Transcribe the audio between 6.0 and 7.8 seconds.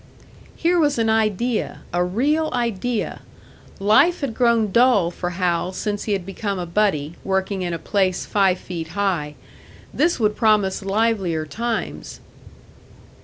he had become a buddy, working in a